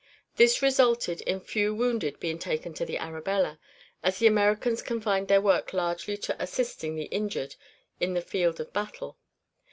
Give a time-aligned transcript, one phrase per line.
[0.35, 3.59] This resulted in few wounded being taken to the Arabella,
[4.01, 7.55] as the Americans confined their work largely to assisting the injured
[8.01, 9.19] on the field of battle.